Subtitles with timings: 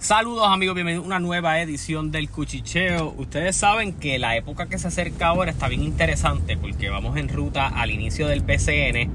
[0.00, 3.14] Saludos amigos, bienvenidos a una nueva edición del Cuchicheo.
[3.18, 7.28] Ustedes saben que la época que se acerca ahora está bien interesante porque vamos en
[7.28, 9.10] ruta al inicio del PCN.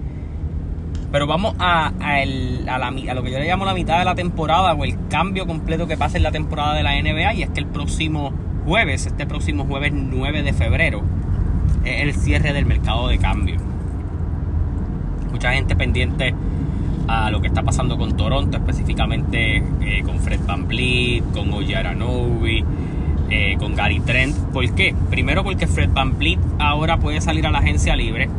[1.09, 5.07] Pero vamos a, lo que yo le llamo la mitad de la temporada o el
[5.07, 7.33] cambio completo que pasa en la temporada de la NBA.
[7.35, 8.33] Y es que el próximo
[8.65, 11.01] jueves, este próximo jueves 9 de febrero,
[11.85, 13.55] es el cierre del mercado de cambio.
[15.31, 16.35] Mucha gente pendiente
[17.07, 22.63] a lo que está pasando con Toronto, específicamente eh, con Fred Van Vliet, con Ojaranovi,
[23.29, 24.35] eh, con Gary Trent.
[24.35, 24.95] ¿Por qué?
[25.09, 28.29] Primero porque Fred Van Vliet ahora puede salir a la agencia libre.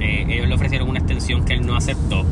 [0.00, 2.24] Eh, ellos le ofrecieron una extensión que él no aceptó.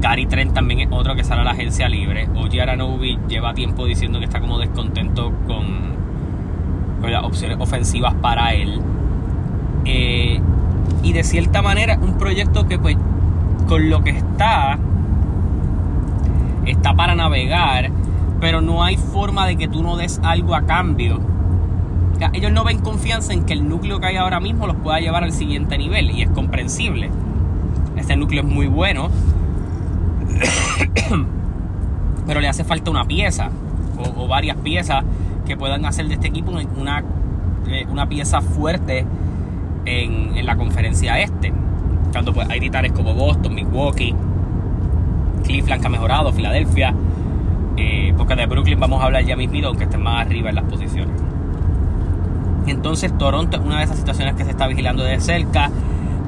[0.00, 2.28] Gary Trent también es otro que sale a la agencia libre.
[2.34, 5.96] Ojaranovi lleva tiempo diciendo que está como descontento con,
[7.00, 8.80] con las opciones ofensivas para él.
[9.84, 12.96] y de cierta manera un proyecto que pues
[13.66, 14.78] con lo que está,
[16.64, 17.90] está para navegar,
[18.40, 21.20] pero no hay forma de que tú no des algo a cambio.
[22.32, 25.24] ellos no ven confianza en que el núcleo que hay ahora mismo los pueda llevar
[25.24, 27.10] al siguiente nivel y es comprensible.
[27.96, 29.08] Este núcleo es muy bueno,
[32.26, 33.50] pero le hace falta una pieza
[34.16, 35.04] o, varias piezas
[35.46, 37.02] que puedan hacer de este equipo una,
[37.68, 39.06] eh, una pieza fuerte
[39.86, 41.52] en, en la conferencia este
[42.24, 44.14] pues hay titanes como Boston, Milwaukee,
[45.44, 46.94] Cleveland que ha mejorado, Filadelfia.
[47.76, 50.64] Eh, porque de Brooklyn vamos a hablar ya mismo, aunque estén más arriba en las
[50.64, 51.14] posiciones.
[52.66, 55.70] Entonces Toronto es una de esas situaciones que se está vigilando de cerca.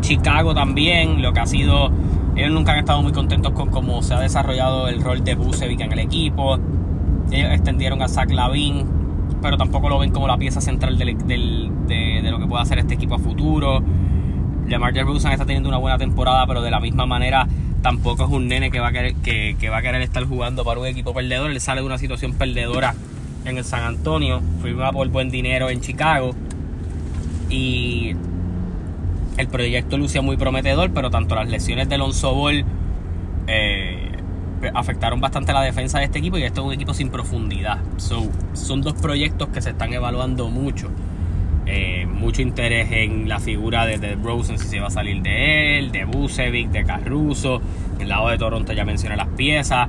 [0.00, 1.90] Chicago también, lo que ha sido...
[2.36, 5.80] Ellos nunca han estado muy contentos con cómo se ha desarrollado el rol de Bucevic
[5.80, 6.58] en el equipo.
[7.32, 8.86] Ellos extendieron a Zach Lavin,
[9.42, 12.94] pero tampoco lo ven como la pieza central de, de lo que puede hacer este
[12.94, 13.82] equipo a futuro.
[14.68, 17.46] Lamar Jackson está teniendo una buena temporada, pero de la misma manera
[17.82, 21.50] tampoco es un nene que va a querer, estar jugando para un equipo perdedor.
[21.50, 22.94] Él sale de una situación perdedora
[23.44, 26.34] en el San Antonio, firma por buen dinero en Chicago
[27.48, 28.14] y
[29.38, 32.64] el proyecto lucía muy prometedor, pero tanto las lesiones de Alonso Ball
[33.46, 34.12] eh,
[34.74, 37.78] afectaron bastante la defensa de este equipo y esto es un equipo sin profundidad.
[37.96, 40.90] son dos proyectos que se están evaluando mucho.
[41.70, 45.78] Eh, mucho interés en la figura de, de Rosen, si se va a salir de
[45.78, 47.60] él, de Bucevic, de Caruso.
[47.96, 49.86] En el lado de Toronto ya mencioné las piezas.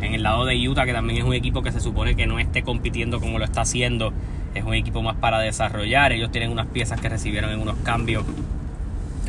[0.00, 2.40] En el lado de Utah, que también es un equipo que se supone que no
[2.40, 4.12] esté compitiendo como lo está haciendo,
[4.56, 6.12] es un equipo más para desarrollar.
[6.12, 8.24] Ellos tienen unas piezas que recibieron en unos cambios,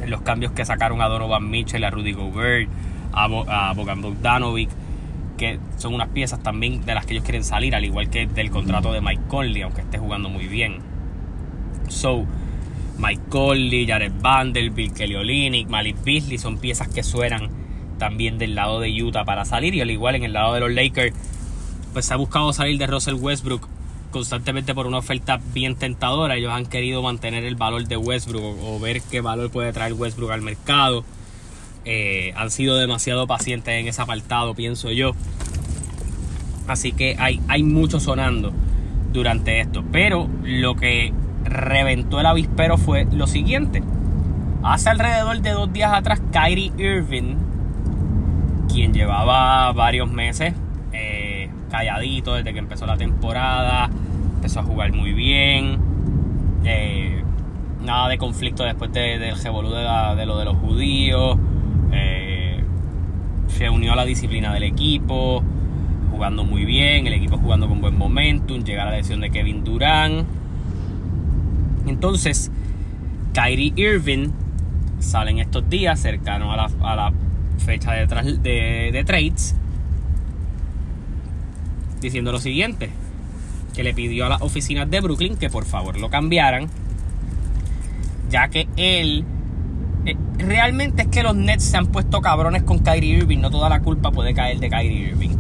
[0.02, 2.67] en los cambios que sacaron a Donovan Mitchell, a Rudy Gobert,
[3.13, 4.69] a, a Bogan Bogdanovic,
[5.38, 8.50] que son unas piezas también de las que ellos quieren salir, al igual que del
[8.50, 10.94] contrato de Mike Conley, aunque esté jugando muy bien.
[11.90, 12.25] So,
[12.97, 17.50] Mike Conley, Jared Vanderbilt, Kelly Olynyk, Malik Beasley son piezas que suenan
[17.97, 19.75] también del lado de Utah para salir.
[19.75, 21.13] Y al igual en el lado de los Lakers
[21.96, 23.69] pues se ha buscado salir de Russell Westbrook
[24.12, 26.35] constantemente por una oferta bien tentadora.
[26.35, 30.31] Ellos han querido mantener el valor de Westbrook o, ver qué valor puede traer Westbrook
[30.31, 31.06] al mercado.
[31.85, 35.12] Eh, han sido demasiado pacientes en ese apartado pienso yo.
[36.67, 38.52] Así que hay, hay mucho sonando
[39.13, 39.84] durante esto.
[39.91, 41.13] Pero lo que
[41.45, 43.81] reventó el avispero fue lo siguiente.
[44.63, 47.35] Hace alrededor de dos días atrás, Kyrie Irving,
[48.67, 50.53] quien llevaba varios meses
[50.91, 53.89] eh, calladito desde que empezó la temporada,
[54.35, 55.78] empezó a jugar muy bien,
[56.63, 57.23] eh,
[57.84, 61.38] nada de conflicto después del de, de, lo de los judíos,
[61.91, 62.63] eh,
[63.47, 65.44] se unió a la disciplina del equipo,
[66.11, 70.25] jugando muy bien, el equipo jugando con buen momentum, llega la lesión de Kevin Durant
[71.88, 72.51] entonces,
[73.34, 74.29] Kyrie Irving
[75.00, 76.56] sale en estos días, cercano a
[76.96, 77.13] la,
[77.57, 79.56] fecha de, de, trades,
[82.01, 82.90] diciendo lo siguiente,
[83.73, 86.69] que le pidió a las oficinas de Brooklyn que por favor lo cambiaran,
[88.29, 89.25] ya que él...
[90.06, 93.69] Eh, realmente es que los Nets se han puesto cabrones con Kyrie Irving, no toda
[93.69, 95.35] la culpa puede caer de Kyrie Irving.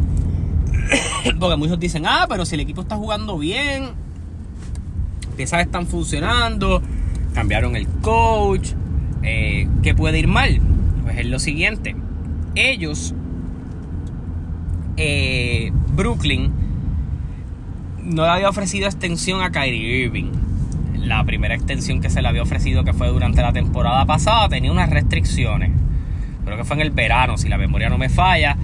[1.39, 3.91] Porque muchos dicen, ah, pero si el equipo está jugando bien,
[5.35, 6.81] piezas están funcionando,
[7.33, 8.71] cambiaron el coach,
[9.23, 10.59] eh, ¿qué puede ir mal?
[11.03, 11.95] Pues es lo siguiente,
[12.55, 13.13] ellos,
[14.97, 16.51] eh, Brooklyn,
[18.03, 20.31] no le había ofrecido extensión a Kyrie Irving.
[20.99, 24.71] La primera extensión que se le había ofrecido, que fue durante la temporada pasada, tenía
[24.71, 25.71] unas restricciones.
[26.45, 28.57] Creo que fue en el verano, si la memoria no me falla.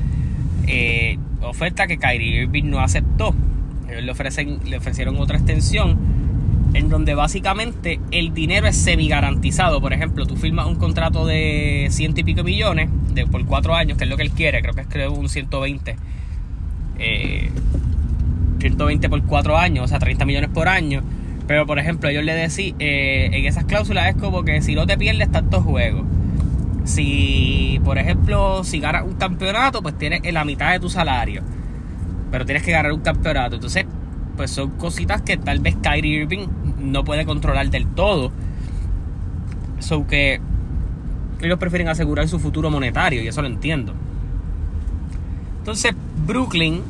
[0.68, 3.36] Eh, oferta que Kyrie Irving no aceptó.
[3.90, 5.98] Ellos le, ofrecen, le ofrecieron otra extensión
[6.74, 9.82] en donde básicamente el dinero es semi garantizado.
[9.82, 13.98] Por ejemplo, tú firmas un contrato de ciento y pico millones de, por cuatro años,
[13.98, 15.96] que es lo que él quiere, creo que es creo un 120.
[17.00, 17.52] Eh,
[18.62, 21.02] 120 por 4 años, o sea, 30 millones por año.
[21.48, 24.86] Pero por ejemplo, ellos le decían, eh, en esas cláusulas es como que si no
[24.86, 26.06] te pierdes tantos juegos.
[26.84, 31.44] Si, por ejemplo, si ganas un campeonato, pues tienes la mitad de tu salario.
[32.32, 33.56] Pero tienes que ganar un campeonato.
[33.56, 33.86] Entonces,
[34.38, 36.48] pues son cositas que tal vez Kyrie Irving
[36.82, 38.32] no puede controlar del todo.
[39.80, 40.40] So que
[41.42, 43.94] ellos prefieren asegurar su futuro monetario y eso lo entiendo.
[45.60, 45.94] Entonces,
[46.26, 46.84] Brooklyn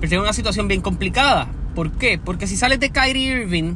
[0.00, 1.48] tiene una situación bien complicada.
[1.74, 2.18] ¿Por qué?
[2.18, 3.74] Porque si sales de Kyrie Irving,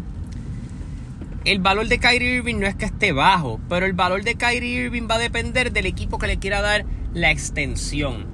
[1.44, 4.85] el valor de Kyrie Irving no es que esté bajo, pero el valor de Kyrie
[4.85, 8.26] Irving va a depender del equipo que le quiera dar la extensión.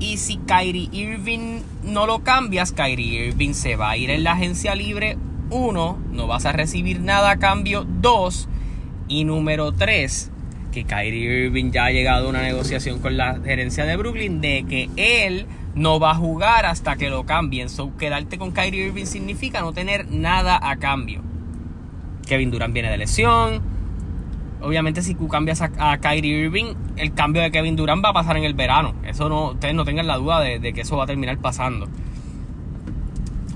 [0.00, 4.32] Y si Kyrie Irving no lo cambias, Kyrie Irving se va a ir en la
[4.32, 5.16] agencia libre.
[5.50, 7.84] Uno, no vas a recibir nada a cambio.
[7.84, 8.48] Dos,
[9.08, 10.30] y número tres,
[10.72, 14.64] que Kyrie Irving ya ha llegado a una negociación con la gerencia de Brooklyn de
[14.68, 17.68] que él no va a jugar hasta que lo cambien.
[17.68, 21.22] So, quedarte con Kyrie Irving significa no tener nada a cambio.
[22.26, 23.62] Kevin Durant viene de lesión.
[24.60, 28.36] Obviamente si tú cambias a, Kyrie Irving, el cambio de Kevin Durant va a pasar
[28.36, 28.94] en el verano.
[29.06, 31.88] Eso no, ustedes no tengan la duda de, que eso va a terminar pasando.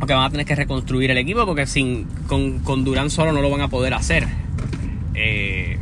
[0.02, 3.40] Porque van a tener que reconstruir el equipo porque sin, con, con Durant solo no
[3.40, 4.26] lo van a poder hacer.
[5.14, 5.78] Eh,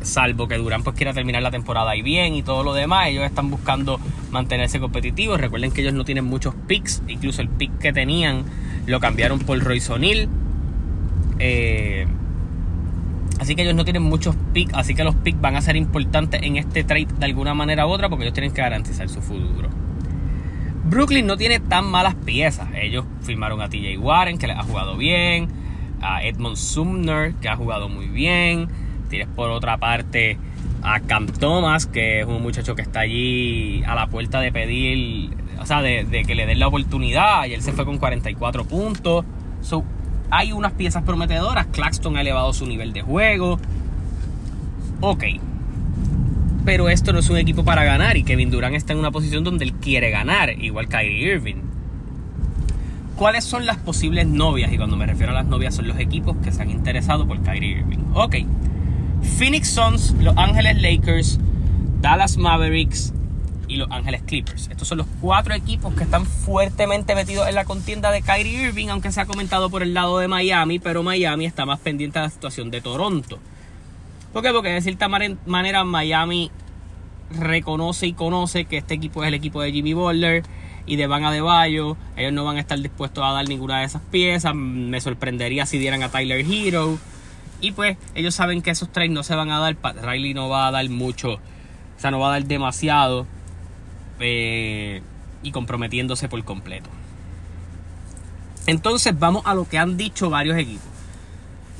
[0.00, 3.08] salvo que Durant pues quiera terminar la temporada ahí bien y todo lo demás.
[3.08, 5.38] Ellos están buscando mantenerse competitivos.
[5.38, 7.02] Recuerden que ellos no tienen muchos picks.
[7.06, 8.44] Incluso el pick que tenían
[8.86, 10.26] lo cambiaron por Royce O'Neill.
[11.38, 12.06] Eh,
[13.40, 16.42] Así que ellos no tienen muchos picks, así que los picks van a ser importantes
[16.42, 19.69] en este trade de alguna manera u otra porque ellos tienen que garantizar su futuro.
[20.90, 22.68] Brooklyn no tiene tan malas piezas.
[22.74, 25.48] Ellos firmaron a TJ Warren, que les ha jugado bien,
[26.02, 28.68] a Edmond Sumner, que ha jugado muy bien.
[29.08, 30.36] Tienes por otra parte
[30.82, 35.30] a Cam Thomas, que es un muchacho que está allí a la puerta de pedir,
[35.60, 37.46] o sea, de, que le den la oportunidad.
[37.46, 39.24] Y él se fue con 44 puntos.
[39.60, 39.84] So,
[40.28, 41.66] hay unas piezas prometedoras.
[41.66, 43.60] Claxton ha elevado su nivel de juego.
[45.00, 45.24] Ok.
[46.70, 48.16] Pero esto no es un equipo para ganar.
[48.16, 50.50] Y Kevin Durant está en una posición donde él quiere ganar.
[50.50, 51.56] Igual Kyrie Irving.
[53.16, 54.72] ¿Cuáles son las posibles novias?
[54.72, 57.42] Y cuando me refiero a las novias son los equipos que se han interesado por
[57.42, 57.98] Kyrie Irving.
[58.14, 58.36] Ok.
[59.36, 61.40] Phoenix Suns, Los Ángeles Lakers,
[62.00, 63.14] Dallas Mavericks,
[63.66, 64.68] y Los Ángeles Clippers.
[64.70, 68.90] Estos son los cuatro equipos que están fuertemente metidos en la contienda de Kyrie Irving,
[68.90, 72.26] aunque se ha comentado por el lado de Miami, pero Miami está más pendiente de
[72.26, 73.40] la situación de Toronto.
[74.32, 74.50] ¿Por qué?
[74.52, 76.50] Porque de cierta manera Miami
[77.30, 80.42] reconoce y conoce que este equipo es el equipo de Jimmy Butler
[80.86, 81.96] y de Van Adebayo.
[82.16, 84.54] Ellos no van a estar dispuestos a dar ninguna de esas piezas.
[84.54, 86.98] Me sorprendería si dieran a Tyler Hero.
[87.60, 89.76] Y pues ellos saben que esos tres no se van a dar.
[90.02, 91.34] Riley no va a dar mucho.
[91.34, 93.26] O sea, no va a dar demasiado.
[94.20, 95.02] Eh,
[95.42, 96.90] y comprometiéndose por completo.
[98.66, 100.99] Entonces vamos a lo que han dicho varios equipos.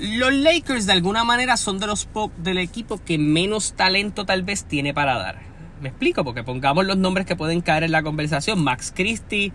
[0.01, 2.09] Los Lakers de alguna manera son de los
[2.39, 5.41] del equipo que menos talento tal vez tiene para dar.
[5.81, 8.63] Me explico, porque pongamos los nombres que pueden caer en la conversación.
[8.63, 9.53] Max Christie,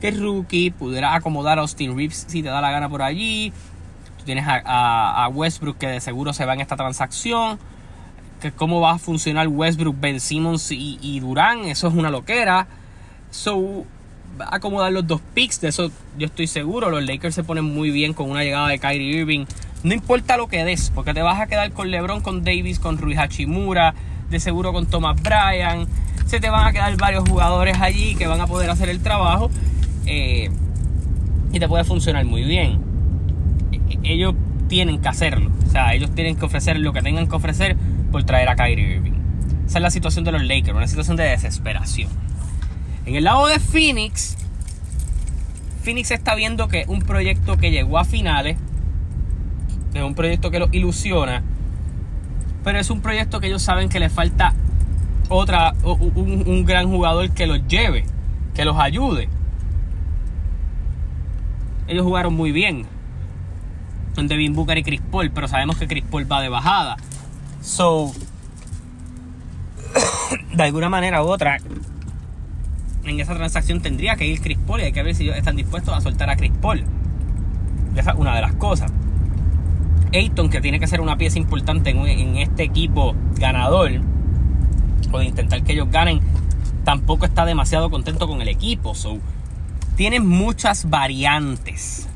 [0.00, 3.52] que es rookie, pudiera acomodar a Austin Reeves si te da la gana por allí.
[4.18, 7.58] Tú tienes a Westbrook que de seguro se va en esta transacción
[8.52, 12.66] cómo va a funcionar Westbrook, Ben Simmons y, Durán, eso es una loquera.
[13.30, 13.84] So,
[14.40, 16.90] va a acomodar los dos picks, de eso yo estoy seguro.
[16.90, 19.46] Los Lakers se ponen muy bien con una llegada de Kyrie Irving.
[19.84, 22.96] No importa lo que des, porque te vas a quedar con LeBron, con Davis, con
[22.96, 23.94] Rui Hachimura,
[24.30, 25.86] de seguro con Thomas Bryan.
[26.24, 29.50] Se te van a quedar varios jugadores allí que van a poder hacer el trabajo
[30.06, 30.48] eh,
[31.52, 32.80] y te puede funcionar muy bien.
[33.72, 34.34] E, ellos
[34.68, 37.76] tienen que hacerlo, o sea, ellos tienen que ofrecer lo que tengan que ofrecer
[38.10, 39.12] por traer a Kyrie Irving.
[39.66, 42.08] Esa es la situación de los Lakers, una situación de desesperación.
[43.04, 44.38] En el lado de Phoenix,
[45.82, 48.56] Phoenix está viendo que un proyecto que llegó a finales,
[49.94, 51.42] es un proyecto que los ilusiona,
[52.62, 54.54] pero es un proyecto que ellos saben que le falta
[55.28, 58.04] otra, un, un gran jugador que los lleve,
[58.54, 59.28] que los ayude.
[61.86, 62.86] Ellos jugaron muy bien
[64.14, 66.96] con Devin Booker y Chris Paul, pero sabemos que Chris Paul va de bajada.
[67.60, 68.12] So,
[70.54, 71.58] de alguna manera u otra,
[73.04, 75.56] en esa transacción tendría que ir Chris Paul y hay que ver si ellos están
[75.56, 76.84] dispuestos a soltar a Chris Paul.
[77.96, 78.92] Esa es una de las cosas.
[80.14, 83.90] Ayton, que tiene que ser una pieza importante en, este equipo ganador,
[85.12, 86.20] o de intentar que ellos ganen,
[86.84, 88.94] tampoco está demasiado contento con el equipo.
[88.94, 89.18] So,
[89.96, 92.08] tiene muchas variantes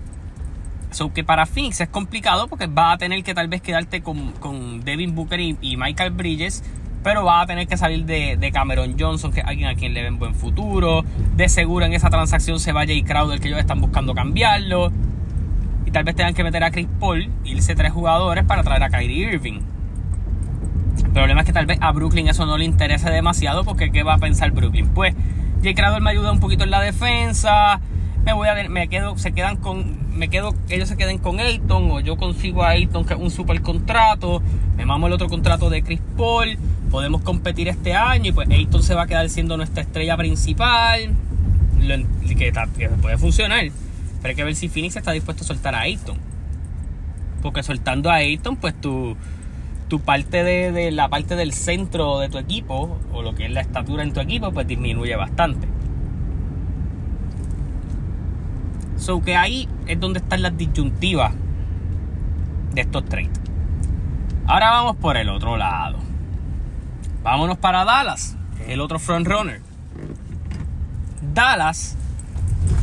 [0.91, 4.81] So que para Phoenix es complicado porque va a tener que tal vez quedarte con,
[4.85, 6.65] Devin Booker y, Michael Bridges
[7.03, 10.03] Pero va a tener que salir de, Cameron Johnson, que es alguien a quien le
[10.03, 11.05] ven buen futuro.
[11.37, 14.91] De seguro en esa transacción se vaya y Crowder, que ellos están buscando cambiarlo.
[15.89, 18.91] Y tal vez tengan que meter a Chris Paul, irse tres jugadores para traer a
[18.91, 19.61] Kyrie Irving.
[21.03, 24.03] El problema es que tal vez a Brooklyn eso no le interese demasiado porque ¿qué
[24.03, 24.91] va a pensar Brooklyn?
[24.91, 25.15] Pues
[25.63, 27.81] Jay Crowder me ayuda un poquito en la defensa,
[28.23, 31.91] me voy a me quedo se quedan con me quedo ellos se queden con Ayton
[31.91, 34.43] o yo consigo a Ayton que un super contrato,
[34.77, 36.59] me mamo el otro contrato de Chris Paul,
[36.91, 41.15] podemos competir este año y pues Ayton se va a quedar siendo nuestra estrella principal,
[42.29, 43.71] que, que puede funcionar.
[44.21, 46.19] Pero hay que ver si Phoenix está dispuesto a soltar a Ayton.
[47.43, 49.17] Porque soltando a Ayton, pues tu,
[49.89, 53.61] tu parte de, la parte del centro de tu equipo, o lo que es la
[53.61, 55.67] estatura en tu equipo, pues disminuye bastante.
[58.97, 61.33] So que ahí es donde están las disyuntivas
[62.75, 63.31] de estos trades.
[64.47, 65.99] Ahora vamos por el otro lado.
[67.23, 69.61] Vámonos para Dallas, el otro frontrunner.
[71.35, 71.97] Dallas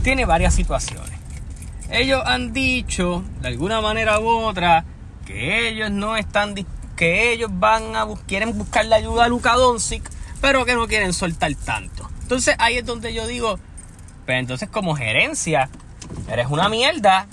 [0.03, 1.24] tiene varias situaciones.
[1.89, 4.85] Ellos han dicho, de alguna manera u otra,
[5.25, 6.55] que ellos no están
[6.95, 11.13] que ellos van a quieren buscar la ayuda a Luka Doncic, pero que no quieren
[11.13, 12.09] soltar tanto.
[12.21, 13.57] Entonces ahí es donde yo digo,
[14.25, 15.69] pero pues entonces como gerencia
[16.29, 17.27] eres una mierda.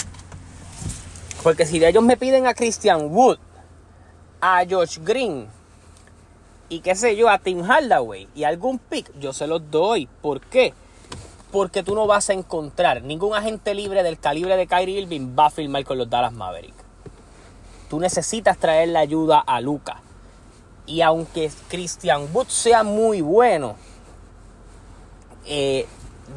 [1.43, 3.39] Porque si ellos me piden a Christian Wood,
[4.41, 5.47] a Josh Green
[6.69, 10.09] y qué sé yo, a Tim Hardaway y algún pick, yo se los doy.
[10.21, 10.75] ¿Por qué?
[11.53, 15.47] Porque tú no vas a encontrar ningún agente libre del calibre de Kyrie Irving va
[15.47, 16.83] a firmar con los Dallas Mavericks.
[17.89, 20.01] Tú necesitas traer la ayuda a Luca.
[20.87, 23.77] Y aunque Christian Wood sea muy bueno,
[25.47, 25.87] eh,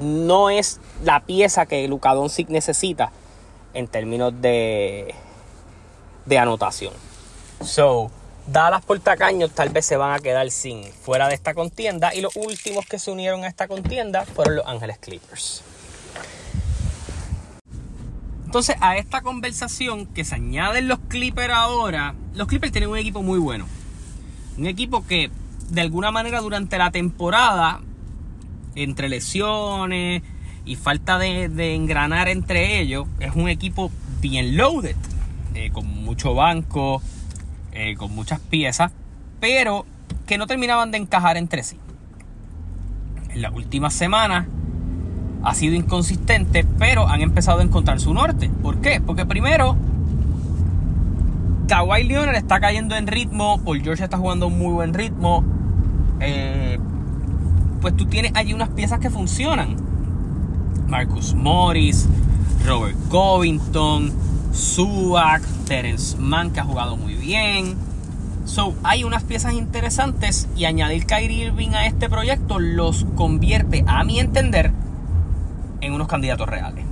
[0.01, 3.11] no es la pieza que Luka Doncic necesita
[3.73, 5.15] en términos de,
[6.25, 6.93] de anotación.
[7.63, 8.11] So,
[8.47, 12.21] Dallas por tacaños tal vez se van a quedar sin fuera de esta contienda y
[12.21, 15.63] los últimos que se unieron a esta contienda fueron los Ángeles Clippers.
[18.45, 23.23] Entonces a esta conversación que se añaden los Clippers ahora, los Clippers tienen un equipo
[23.23, 23.67] muy bueno.
[24.57, 25.31] Un equipo que
[25.69, 27.81] de alguna manera durante la temporada
[28.75, 30.21] entre lesiones
[30.65, 34.95] y falta de, engranar entre ellos, es un equipo bien loaded,
[35.53, 37.01] eh, con mucho banco,
[37.75, 38.91] eh, con muchas piezas,
[39.39, 39.85] pero
[40.25, 41.77] que no terminaban de encajar entre sí.
[43.29, 44.47] En las últimas semanas
[45.43, 48.49] ha sido inconsistente, pero han empezado a encontrar su norte.
[48.63, 49.01] ¿Por qué?
[49.01, 49.75] Porque primero,
[51.67, 55.43] Kawhi Leonard está cayendo en ritmo, Paul George está jugando muy buen ritmo.
[56.21, 56.79] Eh,
[57.81, 59.75] pues tú tienes allí unas piezas que funcionan.
[60.87, 62.07] Marcus Morris,
[62.65, 64.13] Robert Covington,
[64.55, 67.75] Suak, Terence Mann que ha jugado muy bien.
[68.45, 74.05] So, hay unas piezas interesantes y añadir Kyrie Irving a este proyecto los convierte, a
[74.05, 74.71] mi entender,
[75.81, 76.85] en unos candidatos reales.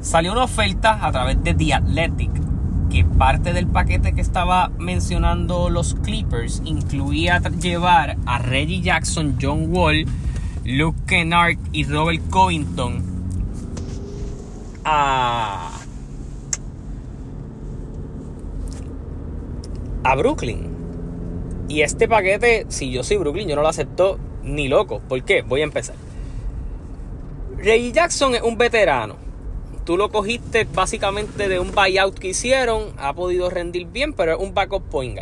[0.00, 2.30] Salió una oferta a través de The Athletic
[2.88, 9.74] que parte del paquete que estaba mencionando los Clippers incluía llevar a Reggie Jackson, John
[9.74, 10.06] Wall,
[10.64, 13.18] Luke Kennard y Robert Covington
[14.84, 15.57] a,
[20.10, 21.66] a Brooklyn.
[21.68, 25.00] Y este paquete, si yo soy Brooklyn, yo no lo acepto ni loco.
[25.08, 25.42] ¿Por qué?
[25.42, 25.96] Voy a empezar.
[27.58, 29.28] Reggie Jackson es un veterano
[29.88, 34.38] tú lo cogiste básicamente de un buyout que hicieron, ha podido rendir bien, pero es
[34.38, 35.18] un backup point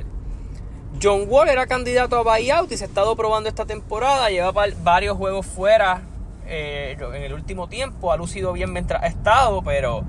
[1.00, 4.52] John Wall era candidato a buyout y se ha estado probando esta temporada, lleva
[4.83, 6.02] varios juegos fuera
[6.49, 10.02] eh, en el último tiempo, ha lucido bien mientras ha estado, pero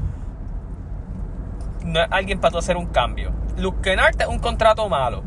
[1.86, 3.32] no es alguien para hacer un cambio.
[3.58, 5.24] Luke Kennard es un contrato malo.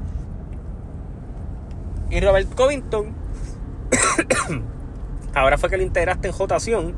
[2.10, 3.14] Y Robert Covington,
[5.34, 6.94] ahora fue que lo integraste en jotación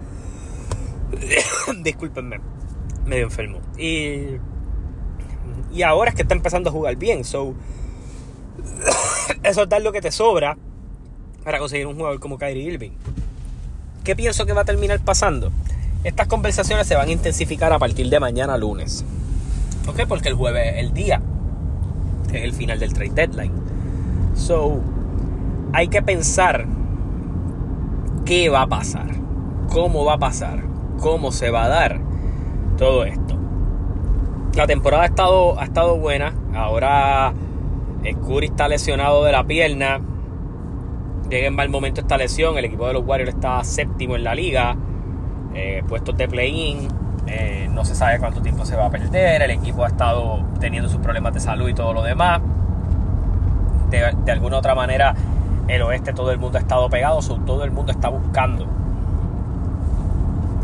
[1.82, 2.40] Discúlpenme,
[3.04, 3.60] medio enfermo.
[3.78, 4.38] Y,
[5.72, 7.24] y ahora es que está empezando a jugar bien.
[7.24, 7.54] So,
[9.42, 10.56] eso es dar lo que te sobra
[11.44, 12.92] para conseguir un jugador como Kyrie Irving.
[14.04, 15.52] ¿Qué pienso que va a terminar pasando?
[16.04, 19.04] Estas conversaciones se van a intensificar a partir de mañana lunes.
[19.86, 20.02] ¿Ok?
[20.08, 21.20] Porque el jueves es el día.
[22.32, 23.52] Es el final del trade deadline.
[24.34, 24.80] So,
[25.72, 26.66] hay que pensar
[28.24, 29.08] qué va a pasar.
[29.68, 30.72] ¿Cómo va a pasar?
[31.02, 32.00] cómo se va a dar
[32.78, 33.36] todo esto.
[34.54, 36.32] La temporada ha estado, ha estado buena.
[36.54, 37.34] Ahora
[38.04, 40.00] el Curry está lesionado de la pierna.
[41.28, 42.56] Llega en mal momento esta lesión.
[42.56, 44.76] El equipo de los Warriors está séptimo en la liga.
[45.54, 46.88] Eh, puestos de play-in.
[47.26, 49.42] Eh, no se sabe cuánto tiempo se va a perder.
[49.42, 52.40] El equipo ha estado teniendo sus problemas de salud y todo lo demás.
[53.90, 55.14] de, de alguna otra manera
[55.68, 58.66] el oeste todo el mundo ha estado pegado, todo el mundo está buscando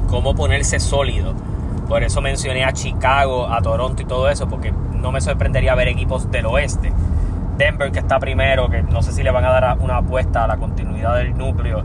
[0.08, 1.34] cómo ponerse sólido.
[1.88, 5.88] Por eso mencioné a Chicago, a Toronto y todo eso, porque no me sorprendería ver
[5.88, 6.92] equipos del oeste.
[7.56, 10.46] Denver que está primero, que no sé si le van a dar una apuesta a
[10.46, 11.82] la continuidad del núcleo.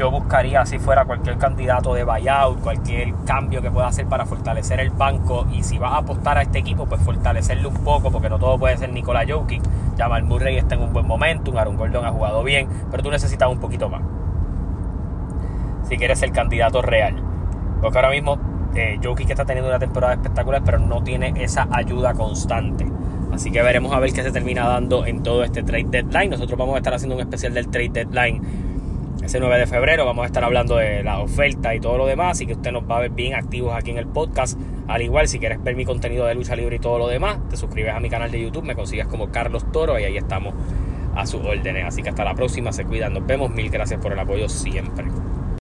[0.00, 4.80] Yo buscaría si fuera cualquier candidato de buyout, cualquier cambio que pueda hacer para fortalecer
[4.80, 5.46] el banco.
[5.52, 8.58] Y si vas a apostar a este equipo, pues fortalecerlo un poco, porque no todo
[8.58, 9.60] puede ser Nikola Jokic.
[9.98, 13.10] Jamal Murray está en un buen momento, un Aaron Gordon ha jugado bien, pero tú
[13.10, 14.00] necesitas un poquito más.
[15.86, 17.22] Si quieres ser candidato real.
[17.82, 18.38] Porque ahora mismo
[18.74, 22.90] eh, Jokic está teniendo una temporada espectacular, pero no tiene esa ayuda constante.
[23.34, 26.30] Así que veremos a ver qué se termina dando en todo este trade deadline.
[26.30, 28.69] Nosotros vamos a estar haciendo un especial del trade deadline
[29.30, 30.04] ese 9 de febrero.
[30.04, 32.32] Vamos a estar hablando de la oferta y todo lo demás.
[32.32, 34.58] Así que usted nos va a ver bien activos aquí en el podcast.
[34.88, 37.56] Al igual, si quieres ver mi contenido de lucha libre y todo lo demás, te
[37.56, 38.64] suscribes a mi canal de YouTube.
[38.64, 40.52] Me consigues como Carlos Toro y ahí estamos
[41.14, 41.84] a sus órdenes.
[41.84, 42.72] Así que hasta la próxima.
[42.72, 43.12] Se cuidan.
[43.14, 43.52] Nos vemos.
[43.52, 45.04] Mil gracias por el apoyo siempre.